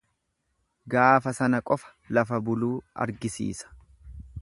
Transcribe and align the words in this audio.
Gaafa 0.93 1.35
sana 1.41 1.61
qofa 1.71 1.93
lafa 2.19 2.43
buluu 2.49 2.73
argisiisa. 3.07 3.75